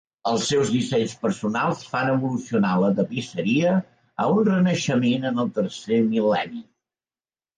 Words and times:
Els 0.29 0.43
seus 0.51 0.69
dissenys 0.75 1.11
personals 1.25 1.83
fan 1.89 2.07
evolucionar 2.13 2.71
la 2.83 2.89
tapisseria 2.99 3.75
a 4.25 4.27
un 4.37 4.41
renaixement 4.49 5.29
en 5.33 5.43
el 5.45 5.51
tercer 5.59 6.01
mil·lenni. 6.07 6.65